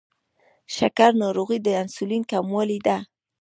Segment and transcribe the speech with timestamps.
[0.75, 2.97] شکره ناروغي د انسولین کموالي ده.